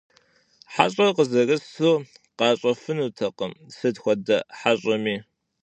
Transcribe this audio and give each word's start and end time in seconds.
Heş'er 0.73 1.11
khızerısu 1.15 1.91
khaş'efınutekhım 2.37 3.51
sıt 3.75 3.95
xuede 4.03 4.37
heş'emi. 4.59 5.15